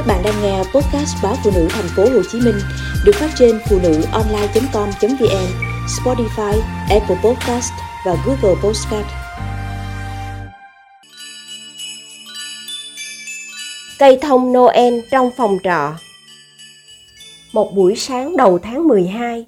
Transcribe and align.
Các 0.00 0.06
bạn 0.06 0.22
đang 0.24 0.42
nghe 0.42 0.58
podcast 0.58 1.16
báo 1.22 1.34
phụ 1.44 1.50
nữ 1.54 1.66
thành 1.70 1.88
phố 1.96 2.02
Hồ 2.02 2.22
Chí 2.32 2.40
Minh 2.40 2.54
được 3.04 3.12
phát 3.14 3.30
trên 3.38 3.58
phụ 3.68 3.78
nữ 3.82 4.02
online.com.vn, 4.12 5.46
Spotify, 5.86 6.60
Apple 6.90 7.16
Podcast 7.24 7.72
và 8.06 8.16
Google 8.26 8.60
Podcast. 8.62 9.06
Cây 13.98 14.18
thông 14.22 14.52
Noel 14.52 14.94
trong 15.10 15.30
phòng 15.36 15.58
trọ 15.64 15.92
Một 17.52 17.74
buổi 17.74 17.96
sáng 17.96 18.36
đầu 18.36 18.58
tháng 18.58 18.88
12, 18.88 19.46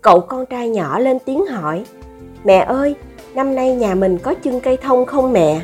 cậu 0.00 0.20
con 0.20 0.46
trai 0.46 0.68
nhỏ 0.68 0.98
lên 0.98 1.18
tiếng 1.26 1.46
hỏi 1.46 1.84
Mẹ 2.44 2.58
ơi, 2.58 2.94
năm 3.34 3.54
nay 3.54 3.74
nhà 3.74 3.94
mình 3.94 4.18
có 4.18 4.34
chưng 4.34 4.60
cây 4.60 4.76
thông 4.76 5.06
không 5.06 5.32
mẹ? 5.32 5.62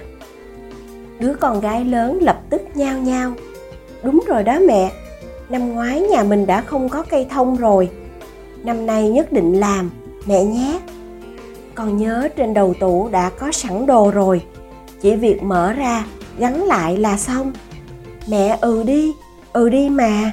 Đứa 1.19 1.35
con 1.41 1.61
gái 1.61 1.85
lớn 1.85 2.19
lập 2.23 2.41
tức 2.51 2.63
nhao 2.75 2.99
nhao 2.99 3.35
Đúng 4.03 4.21
rồi 4.29 4.43
đó 4.43 4.59
mẹ, 4.67 4.93
năm 5.49 5.73
ngoái 5.73 6.01
nhà 6.01 6.23
mình 6.23 6.47
đã 6.47 6.61
không 6.61 6.89
có 6.89 7.03
cây 7.03 7.27
thông 7.31 7.57
rồi. 7.57 7.91
Năm 8.63 8.87
nay 8.87 9.11
nhất 9.11 9.33
định 9.33 9.61
làm, 9.61 9.91
mẹ 10.27 10.45
nhé. 10.45 10.81
Con 11.75 11.97
nhớ 11.97 12.29
trên 12.37 12.55
đầu 12.55 12.75
tủ 12.81 13.09
đã 13.09 13.31
có 13.31 13.53
sẵn 13.53 13.87
đồ 13.87 14.11
rồi, 14.11 14.43
chỉ 15.01 15.17
việc 15.17 15.43
mở 15.43 15.73
ra, 15.73 16.05
gắn 16.39 16.65
lại 16.65 16.97
là 16.97 17.17
xong. 17.17 17.53
Mẹ 18.29 18.59
ừ 18.61 18.83
đi, 18.83 19.13
ừ 19.53 19.69
đi 19.69 19.89
mà. 19.89 20.31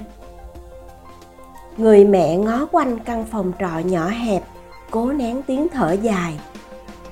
Người 1.77 2.05
mẹ 2.05 2.38
ngó 2.38 2.68
quanh 2.71 2.99
căn 2.99 3.26
phòng 3.32 3.52
trọ 3.59 3.79
nhỏ 3.85 4.07
hẹp, 4.07 4.43
cố 4.91 5.12
nén 5.12 5.41
tiếng 5.41 5.68
thở 5.73 5.91
dài. 6.02 6.34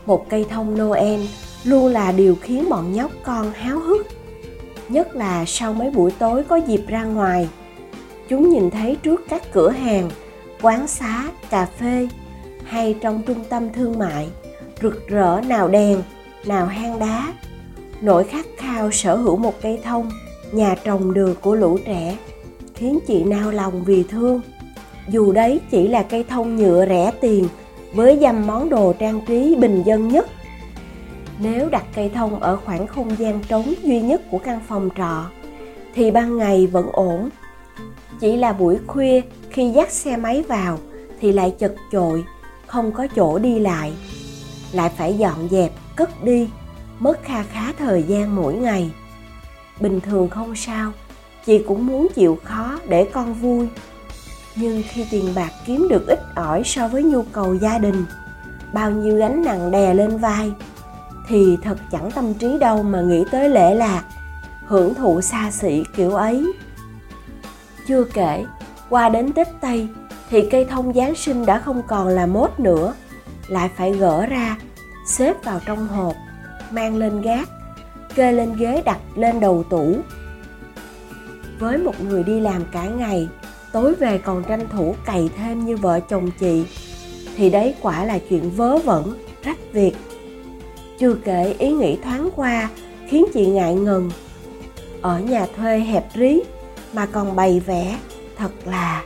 Một 0.06 0.30
cây 0.30 0.45
thông 0.50 0.78
Noel 0.78 1.22
luôn 1.64 1.88
là 1.88 2.12
điều 2.12 2.36
khiến 2.42 2.70
bọn 2.70 2.94
nhóc 2.94 3.12
con 3.23 3.52
háo 3.54 3.80
hức 3.80 4.08
nhất 4.90 5.16
là 5.16 5.46
sau 5.48 5.73
mấy 5.73 5.92
buổi 5.92 6.12
tối 6.12 6.44
có 6.44 6.55
dịp 6.55 6.82
ra 6.88 7.04
ngoài. 7.04 7.50
Chúng 8.30 8.50
nhìn 8.50 8.70
thấy 8.70 8.98
trước 9.04 9.22
các 9.30 9.52
cửa 9.52 9.70
hàng, 9.70 10.09
quán 10.62 10.88
xá, 10.88 11.30
cà 11.50 11.66
phê 11.66 12.08
hay 12.64 12.95
trong 13.02 13.22
trung 13.22 13.44
tâm 13.50 13.73
thương 13.73 14.00
mại, 14.00 14.30
rực 14.81 15.08
rỡ 15.08 15.42
nào 15.48 15.67
đèn, 15.67 16.02
nào 16.45 16.66
hang 16.66 17.00
đá. 17.00 17.34
Nỗi 18.02 18.23
khát 18.23 18.45
khao 18.58 18.92
sở 18.92 19.16
hữu 19.16 19.38
một 19.38 19.61
cây 19.61 19.80
thông, 19.84 20.09
nhà 20.52 20.76
trồng 20.84 21.14
đường 21.14 21.36
của 21.42 21.56
lũ 21.56 21.78
trẻ, 21.86 22.17
khiến 22.76 23.00
chị 23.08 23.23
nao 23.23 23.52
lòng 23.52 23.84
vì 23.84 24.04
thương. 24.04 24.42
Dù 25.09 25.31
đấy 25.31 25.59
chỉ 25.72 25.88
là 25.88 26.04
cây 26.04 26.23
thông 26.30 26.56
nhựa 26.56 26.86
rẻ 26.89 27.11
tiền, 27.22 27.48
với 27.94 28.17
dăm 28.22 28.48
món 28.48 28.70
đồ 28.70 28.94
trang 29.00 29.22
trí 29.28 29.56
bình 29.56 29.84
dân 29.86 30.08
nhất 30.08 30.28
nếu 31.39 31.70
đặt 31.70 31.86
cây 31.95 32.09
thông 32.09 32.39
ở 32.39 32.58
khoảng 32.66 32.88
không 32.88 33.20
gian 33.20 33.44
trống 33.48 33.73
duy 33.84 34.02
nhất 34.02 34.22
của 34.31 34.38
căn 34.38 34.59
phòng 34.67 34.89
trọ, 34.98 35.26
thì 35.95 36.12
ban 36.12 36.38
ngày 36.38 36.67
vẫn 36.67 36.89
ổn. 36.92 37.30
Chỉ 38.20 38.38
là 38.38 38.53
buổi 38.53 38.78
khuya, 38.88 39.22
khi 39.50 39.70
dắt 39.70 39.92
xe 39.92 40.17
máy 40.17 40.44
vào, 40.48 40.80
thì 41.22 41.31
lại 41.31 41.56
chật 41.59 41.76
chội, 41.92 42.23
không 42.67 42.92
có 42.92 43.08
chỗ 43.16 43.39
đi 43.39 43.59
lại. 43.59 43.94
Lại 44.72 44.92
phải 44.98 45.14
dọn 45.14 45.50
dẹp, 45.52 45.72
cất 45.95 46.23
đi, 46.23 46.50
mất 47.00 47.23
kha 47.23 47.44
khá 47.44 47.73
thời 47.80 48.04
gian 48.04 48.36
mỗi 48.36 48.54
ngày. 48.54 48.92
Bình 49.80 50.00
thường 50.00 50.30
không 50.30 50.56
sao, 50.56 50.92
chị 51.45 51.59
cũng 51.67 51.88
muốn 51.88 52.08
chịu 52.16 52.38
khó 52.44 52.80
để 52.88 53.06
con 53.14 53.34
vui. 53.34 53.67
Nhưng 54.56 54.84
khi 54.89 55.06
tiền 55.11 55.26
bạc 55.36 55.52
kiếm 55.66 55.88
được 55.89 56.08
ít 56.08 56.20
ỏi 56.36 56.61
so 56.66 56.88
với 56.88 57.04
nhu 57.04 57.23
cầu 57.31 57.56
gia 57.56 57.78
đình, 57.78 58.06
bao 58.73 58.92
nhiêu 58.92 59.17
gánh 59.17 59.44
nặng 59.45 59.72
đè 59.72 59.94
lên 59.94 60.17
vai 60.17 60.52
thì 61.28 61.58
thật 61.64 61.78
chẳng 61.92 62.12
tâm 62.12 62.34
trí 62.34 62.58
đâu 62.58 62.84
mà 62.84 63.02
nghĩ 63.02 63.24
tới 63.32 63.50
lễ 63.50 63.76
lạc, 63.76 64.04
hưởng 64.66 64.94
thụ 64.94 65.22
xa 65.22 65.52
xỉ 65.52 65.84
kiểu 65.96 66.12
ấy. 66.12 66.54
Chưa 67.88 68.04
kể, 68.04 68.46
qua 68.90 69.10
đến 69.10 69.34
tết 69.34 69.48
tây 69.62 69.88
thì 70.30 70.50
cây 70.52 70.66
thông 70.66 70.94
giáng 70.94 71.16
sinh 71.16 71.46
đã 71.46 71.60
không 71.60 71.82
còn 71.88 72.08
là 72.08 72.26
mốt 72.26 72.60
nữa, 72.60 72.94
lại 73.48 73.70
phải 73.76 73.92
gỡ 73.92 74.26
ra, 74.26 74.58
xếp 75.08 75.44
vào 75.44 75.60
trong 75.66 75.88
hộp, 75.88 76.16
mang 76.72 76.95
lên 76.95 77.22
gác, 77.22 77.50
kê 78.16 78.32
lên 78.32 78.56
ghế 78.58 78.82
đặt 78.86 79.00
lên 79.16 79.39
đầu 79.39 79.64
tủ. 79.70 79.95
Với 81.60 81.78
một 81.78 82.02
người 82.02 82.23
đi 82.23 82.39
làm 82.39 82.64
cả 82.72 82.86
ngày, 82.86 83.30
tối 83.72 83.95
về 83.95 84.17
còn 84.17 84.44
tranh 84.44 84.70
thủ 84.70 84.95
cày 85.06 85.30
thêm 85.38 85.66
như 85.66 85.78
vợ 85.78 86.00
chồng 86.00 86.32
chị, 86.39 86.66
thì 87.36 87.50
đấy 87.50 87.76
quả 87.82 88.06
là 88.06 88.20
chuyện 88.30 88.52
vớ 88.52 88.78
vẩn, 88.78 89.17
rách 89.44 89.58
việc 89.73 89.94
chưa 91.03 91.15
kể 91.25 91.55
ý 91.59 91.71
nghĩ 91.71 91.97
thoáng 92.03 92.30
qua 92.36 92.69
khiến 93.08 93.25
chị 93.33 93.45
ngại 93.45 93.75
ngần. 93.75 94.11
Ở 95.02 95.19
nhà 95.19 95.47
thuê 95.58 95.80
hẹp 95.80 96.05
rí 96.15 96.41
mà 96.93 97.05
còn 97.05 97.36
bày 97.36 97.59
vẽ, 97.59 97.97
thật 98.37 98.52
là. 98.65 99.03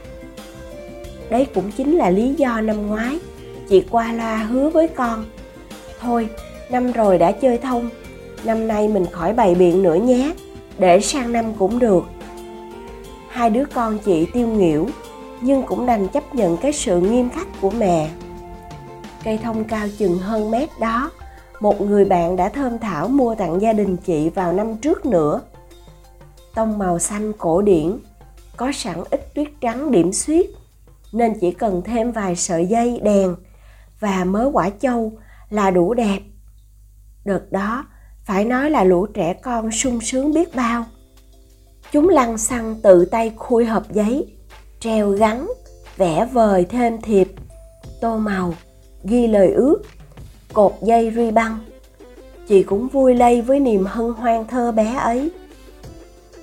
Đấy 1.29 1.47
cũng 1.53 1.71
chính 1.71 1.97
là 1.97 2.09
lý 2.09 2.33
do 2.33 2.61
năm 2.61 2.87
ngoái 2.87 3.19
chị 3.69 3.83
qua 3.89 4.13
loa 4.13 4.37
hứa 4.37 4.69
với 4.69 4.87
con. 4.87 5.25
Thôi, 5.99 6.29
năm 6.69 6.91
rồi 6.91 7.17
đã 7.17 7.31
chơi 7.31 7.57
thông, 7.57 7.89
năm 8.43 8.67
nay 8.67 8.87
mình 8.87 9.05
khỏi 9.11 9.33
bày 9.33 9.55
biện 9.55 9.83
nữa 9.83 9.95
nhé, 9.95 10.33
để 10.79 10.99
sang 10.99 11.31
năm 11.31 11.53
cũng 11.59 11.79
được. 11.79 12.03
Hai 13.29 13.49
đứa 13.49 13.65
con 13.73 13.97
chị 13.99 14.27
tiêu 14.33 14.47
nghỉu, 14.47 14.89
nhưng 15.41 15.63
cũng 15.63 15.85
đành 15.85 16.07
chấp 16.07 16.35
nhận 16.35 16.57
cái 16.57 16.73
sự 16.73 16.99
nghiêm 16.99 17.29
khắc 17.29 17.47
của 17.61 17.71
mẹ. 17.71 18.09
Cây 19.23 19.39
thông 19.43 19.63
cao 19.63 19.87
chừng 19.97 20.17
hơn 20.17 20.51
mét 20.51 20.69
đó 20.79 21.11
một 21.59 21.81
người 21.81 22.05
bạn 22.05 22.35
đã 22.35 22.49
thơm 22.49 22.79
thảo 22.79 23.07
mua 23.07 23.35
tặng 23.35 23.61
gia 23.61 23.73
đình 23.73 23.97
chị 23.97 24.29
vào 24.29 24.53
năm 24.53 24.77
trước 24.77 25.05
nữa. 25.05 25.41
Tông 26.55 26.77
màu 26.77 26.99
xanh 26.99 27.33
cổ 27.33 27.61
điển, 27.61 27.97
có 28.57 28.71
sẵn 28.73 29.03
ít 29.09 29.33
tuyết 29.33 29.47
trắng 29.61 29.91
điểm 29.91 30.13
xuyết, 30.13 30.55
nên 31.11 31.33
chỉ 31.41 31.51
cần 31.51 31.81
thêm 31.85 32.11
vài 32.11 32.35
sợi 32.35 32.65
dây 32.65 32.99
đèn 33.03 33.35
và 33.99 34.23
mớ 34.23 34.49
quả 34.53 34.69
châu 34.79 35.11
là 35.49 35.71
đủ 35.71 35.93
đẹp. 35.93 36.19
Đợt 37.25 37.51
đó, 37.51 37.85
phải 38.25 38.45
nói 38.45 38.69
là 38.69 38.83
lũ 38.83 39.05
trẻ 39.05 39.33
con 39.33 39.71
sung 39.71 40.01
sướng 40.01 40.33
biết 40.33 40.55
bao. 40.55 40.85
Chúng 41.91 42.09
lăn 42.09 42.37
xăng 42.37 42.75
tự 42.83 43.05
tay 43.05 43.33
khui 43.35 43.65
hộp 43.65 43.91
giấy, 43.91 44.37
treo 44.79 45.09
gắn, 45.09 45.47
vẽ 45.97 46.27
vời 46.31 46.65
thêm 46.69 47.01
thiệp, 47.01 47.27
tô 48.01 48.17
màu, 48.17 48.53
ghi 49.03 49.27
lời 49.27 49.51
ước 49.51 49.81
cột 50.53 50.73
dây 50.81 51.09
ruy 51.09 51.31
băng. 51.31 51.59
Chị 52.47 52.63
cũng 52.63 52.87
vui 52.87 53.15
lây 53.15 53.41
với 53.41 53.59
niềm 53.59 53.85
hân 53.85 54.09
hoan 54.13 54.47
thơ 54.47 54.71
bé 54.71 54.95
ấy. 54.95 55.31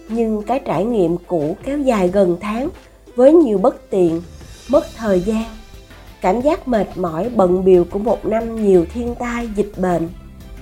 Nhưng 0.08 0.42
cái 0.42 0.60
trải 0.64 0.84
nghiệm 0.84 1.16
cũ 1.26 1.56
kéo 1.64 1.78
dài 1.78 2.08
gần 2.08 2.36
tháng, 2.40 2.68
với 3.16 3.32
nhiều 3.32 3.58
bất 3.58 3.90
tiện, 3.90 4.22
mất 4.68 4.84
thời 4.96 5.20
gian. 5.20 5.44
Cảm 6.20 6.40
giác 6.40 6.68
mệt 6.68 6.86
mỏi, 6.96 7.30
bận 7.36 7.64
biều 7.64 7.84
của 7.84 7.98
một 7.98 8.26
năm 8.26 8.64
nhiều 8.64 8.86
thiên 8.94 9.14
tai, 9.14 9.48
dịch 9.56 9.72
bệnh. 9.76 10.08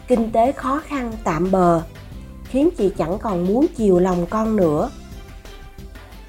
Kinh 0.08 0.30
tế 0.32 0.52
khó 0.52 0.80
khăn 0.86 1.12
tạm 1.24 1.50
bờ, 1.50 1.82
khiến 2.44 2.68
chị 2.78 2.90
chẳng 2.98 3.18
còn 3.18 3.46
muốn 3.46 3.66
chiều 3.76 3.98
lòng 3.98 4.26
con 4.30 4.56
nữa. 4.56 4.90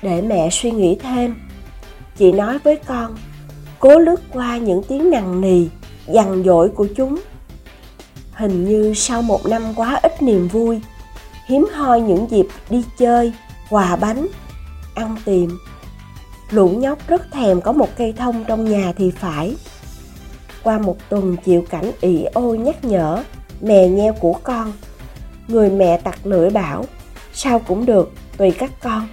Để 0.01 0.22
mẹ 0.22 0.50
suy 0.51 0.72
nghĩ 0.72 0.95
thêm, 0.95 1.35
chị 2.18 2.31
nói 2.31 2.57
với 2.63 2.75
con, 2.75 3.16
cố 3.80 4.00
lướt 4.00 4.22
qua 4.34 4.57
những 4.57 4.84
tiếng 4.84 5.09
nằng 5.09 5.41
nì 5.41 5.68
dằn 6.08 6.44
dỗi 6.44 6.69
của 6.69 6.88
chúng. 6.96 7.19
Hình 8.31 8.66
như 8.66 8.94
sau 8.96 9.22
một 9.22 9.46
năm 9.46 9.74
quá 9.75 10.00
ít 10.03 10.22
niềm 10.22 10.47
vui, 10.47 10.81
hiếm 11.46 11.68
hoi 11.74 12.02
những 12.02 12.28
dịp 12.30 12.47
đi 12.69 12.84
chơi 12.97 13.34
quà 13.69 13.96
bánh, 13.96 14.28
ăn 14.96 15.16
tiệm, 15.25 15.50
lũ 16.50 16.69
nhóc 16.69 17.08
rất 17.08 17.31
thèm 17.31 17.62
có 17.62 17.72
một 17.72 17.90
cây 17.97 18.13
thông 18.18 18.44
trong 18.47 18.69
nhà 18.69 18.94
thì 18.97 19.12
phải. 19.12 19.56
Qua 20.63 20.78
một 20.78 20.97
tuần 21.09 21.38
chịu 21.46 21.66
cảnh 21.69 21.92
ỉ 22.02 22.24
ôi 22.34 22.58
nhắc 22.58 22.86
nhở, 22.86 23.24
mè 23.62 23.88
nheo 23.88 24.13
của 24.13 24.34
con, 24.34 24.74
người 25.47 25.69
mẹ 25.69 25.97
tặc 25.97 26.25
lưỡi 26.25 26.50
bảo, 26.50 26.86
sao 27.34 27.59
cũng 27.59 27.86
được, 27.86 28.12
tùy 28.38 28.52
các 28.52 28.72
con. 28.81 29.08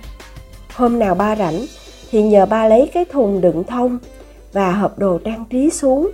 Hôm 0.75 0.99
nào 0.99 1.15
ba 1.15 1.37
rảnh 1.37 1.67
thì 2.11 2.23
nhờ 2.23 2.47
ba 2.47 2.69
lấy 2.69 2.91
cái 2.95 3.05
thùng 3.05 3.41
đựng 3.41 3.65
thông 3.65 3.99
và 4.53 4.73
hộp 4.73 4.99
đồ 4.99 5.19
trang 5.25 5.45
trí 5.51 5.71
xuống 5.71 6.11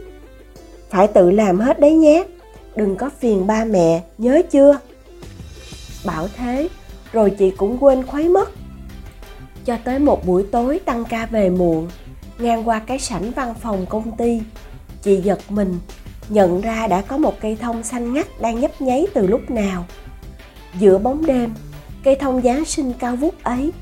phải 0.91 1.09
tự 1.09 1.31
làm 1.31 1.61
hết 1.61 1.81
đấy 1.81 1.95
nhé. 1.95 2.25
Đừng 2.77 2.97
có 2.97 3.11
phiền 3.21 3.47
ba 3.47 3.65
mẹ, 3.65 4.03
nhớ 4.19 4.43
chưa? 4.51 4.79
Bảo 6.05 6.29
thế, 6.37 6.69
rồi 7.13 7.31
chị 7.31 7.51
cũng 7.51 7.79
quên 7.81 8.07
khuấy 8.07 8.29
mất. 8.29 8.51
Cho 9.65 9.77
tới 9.85 9.99
một 9.99 10.27
buổi 10.27 10.43
tối 10.53 10.81
tăng 10.85 11.05
ca 11.05 11.27
về 11.27 11.51
muộn, 11.51 11.89
ngang 12.39 12.69
qua 12.69 12.79
cái 12.79 12.99
sảnh 12.99 13.31
văn 13.31 13.55
phòng 13.63 13.87
công 13.87 14.17
ty, 14.17 14.41
chị 15.03 15.17
giật 15.17 15.41
mình, 15.49 15.79
nhận 16.29 16.61
ra 16.61 16.87
đã 16.87 17.03
có 17.03 17.17
một 17.17 17.41
cây 17.41 17.57
thông 17.61 17.83
xanh 17.83 18.13
ngắt 18.13 18.41
đang 18.41 18.61
nhấp 18.61 18.81
nháy 18.81 19.07
từ 19.15 19.27
lúc 19.27 19.51
nào. 19.51 19.87
Giữa 20.79 20.99
bóng 20.99 21.27
đêm, 21.27 21.55
cây 22.05 22.17
thông 22.21 22.43
giáng 22.43 22.65
sinh 22.65 22.93
cao 22.99 23.17
vút 23.17 23.35
ấy 23.43 23.73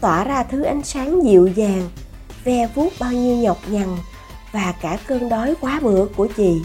tỏa 0.00 0.24
ra 0.24 0.42
thứ 0.42 0.62
ánh 0.62 0.82
sáng 0.82 1.24
dịu 1.24 1.46
dàng, 1.46 1.88
ve 2.44 2.68
vuốt 2.74 2.92
bao 3.00 3.12
nhiêu 3.12 3.36
nhọc 3.36 3.58
nhằn 3.68 3.88
và 4.52 4.74
cả 4.80 4.98
cơn 5.06 5.28
đói 5.28 5.54
quá 5.60 5.80
bữa 5.82 6.06
của 6.06 6.28
chị. 6.36 6.62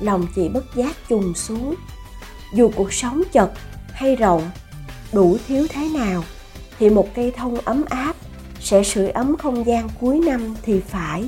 Lòng 0.00 0.26
chị 0.36 0.48
bất 0.48 0.64
giác 0.76 0.96
trùng 1.08 1.34
xuống. 1.34 1.74
Dù 2.54 2.70
cuộc 2.76 2.92
sống 2.92 3.22
chật 3.32 3.50
hay 3.92 4.16
rộng, 4.16 4.50
đủ 5.12 5.36
thiếu 5.48 5.66
thế 5.70 5.88
nào, 5.88 6.24
thì 6.78 6.90
một 6.90 7.08
cây 7.14 7.32
thông 7.36 7.58
ấm 7.58 7.84
áp 7.88 8.16
sẽ 8.60 8.82
sưởi 8.82 9.08
ấm 9.10 9.36
không 9.36 9.66
gian 9.66 9.88
cuối 10.00 10.20
năm 10.20 10.54
thì 10.62 10.80
phải. 10.80 11.24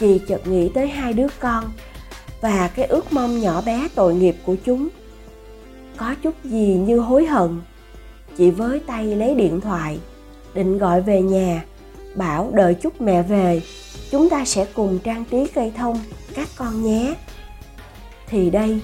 Chị 0.00 0.20
chợt 0.28 0.46
nghĩ 0.46 0.70
tới 0.74 0.88
hai 0.88 1.12
đứa 1.12 1.26
con 1.40 1.64
và 2.40 2.68
cái 2.68 2.86
ước 2.86 3.12
mong 3.12 3.40
nhỏ 3.40 3.60
bé 3.60 3.88
tội 3.94 4.14
nghiệp 4.14 4.36
của 4.44 4.56
chúng. 4.64 4.88
Có 5.96 6.14
chút 6.22 6.34
gì 6.44 6.74
như 6.74 6.98
hối 6.98 7.26
hận, 7.26 7.60
chị 8.36 8.50
với 8.50 8.80
tay 8.80 9.16
lấy 9.16 9.34
điện 9.34 9.60
thoại, 9.60 9.98
định 10.54 10.78
gọi 10.78 11.02
về 11.02 11.22
nhà 11.22 11.64
bảo 12.18 12.50
đợi 12.54 12.74
chút 12.74 13.00
mẹ 13.00 13.22
về, 13.22 13.62
chúng 14.10 14.28
ta 14.28 14.44
sẽ 14.44 14.66
cùng 14.74 14.98
trang 14.98 15.24
trí 15.24 15.46
cây 15.54 15.72
thông, 15.76 15.98
các 16.34 16.48
con 16.56 16.82
nhé. 16.82 17.14
Thì 18.26 18.50
đây, 18.50 18.80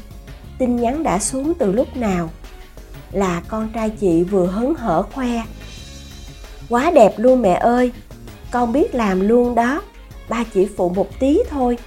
tin 0.59 0.77
nhắn 0.77 1.03
đã 1.03 1.19
xuống 1.19 1.53
từ 1.59 1.73
lúc 1.73 1.97
nào? 1.97 2.31
Là 3.13 3.43
con 3.49 3.69
trai 3.75 3.91
chị 3.91 4.23
vừa 4.23 4.47
hớn 4.47 4.75
hở 4.75 5.03
khoe. 5.03 5.43
Quá 6.69 6.91
đẹp 6.95 7.15
luôn 7.17 7.43
mẹ 7.43 7.55
ơi, 7.55 7.93
con 8.51 8.73
biết 8.73 8.95
làm 8.95 9.29
luôn 9.29 9.55
đó, 9.55 9.83
ba 10.29 10.45
chỉ 10.55 10.69
phụ 10.77 10.89
một 10.89 11.09
tí 11.19 11.39
thôi. 11.51 11.79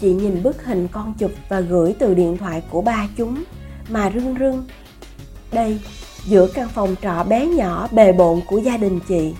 Chị 0.00 0.12
nhìn 0.12 0.42
bức 0.42 0.64
hình 0.64 0.88
con 0.88 1.14
chụp 1.18 1.30
và 1.48 1.60
gửi 1.60 1.94
từ 1.98 2.14
điện 2.14 2.36
thoại 2.38 2.62
của 2.70 2.80
ba 2.80 3.08
chúng, 3.16 3.44
mà 3.88 4.10
rưng 4.14 4.34
rưng. 4.40 4.66
Đây, 5.52 5.78
giữa 6.24 6.46
căn 6.46 6.68
phòng 6.68 6.94
trọ 7.02 7.24
bé 7.24 7.46
nhỏ 7.46 7.88
bề 7.92 8.12
bộn 8.12 8.40
của 8.46 8.58
gia 8.58 8.76
đình 8.76 9.00
chị 9.08 9.34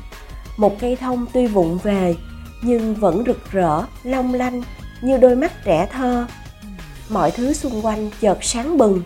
một 0.56 0.72
cây 0.80 0.96
thông 0.96 1.26
tuy 1.32 1.46
vụng 1.46 1.78
về, 1.82 2.16
nhưng 2.62 2.94
vẫn 2.94 3.22
rực 3.26 3.50
rỡ, 3.50 3.84
long 4.02 4.34
lanh, 4.34 4.62
như 5.02 5.18
đôi 5.18 5.36
mắt 5.36 5.52
trẻ 5.64 5.88
thơ. 5.92 6.26
Mọi 7.08 7.30
thứ 7.30 7.52
xung 7.52 7.86
quanh 7.86 8.10
chợt 8.20 8.38
sáng 8.40 8.78
bừng. 8.78 9.02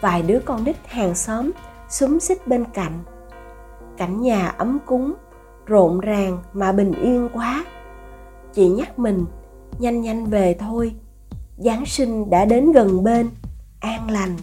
Vài 0.00 0.22
đứa 0.22 0.38
con 0.44 0.64
nít 0.64 0.76
hàng 0.86 1.14
xóm 1.14 1.50
xúm 1.88 2.18
xích 2.18 2.46
bên 2.46 2.64
cạnh. 2.74 3.04
Cảnh 3.96 4.20
nhà 4.20 4.48
ấm 4.48 4.78
cúng, 4.86 5.14
rộn 5.66 6.00
ràng 6.00 6.38
mà 6.52 6.72
bình 6.72 6.92
yên 6.92 7.28
quá. 7.32 7.64
Chị 8.54 8.68
nhắc 8.68 8.98
mình, 8.98 9.24
nhanh 9.78 10.00
nhanh 10.00 10.26
về 10.26 10.56
thôi. 10.60 10.94
Giáng 11.56 11.86
sinh 11.86 12.30
đã 12.30 12.44
đến 12.44 12.72
gần 12.72 13.04
bên, 13.04 13.30
an 13.80 14.10
lành. 14.10 14.36